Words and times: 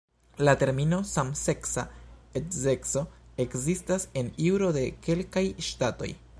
La 0.47 0.53
termino 0.61 0.97
"samseksa 1.09 1.83
edzeco" 2.41 3.05
ekzistas 3.45 4.09
en 4.23 4.35
juro 4.47 4.75
de 4.81 4.87
kelkaj 5.09 5.49
ŝtatoj. 5.71 6.15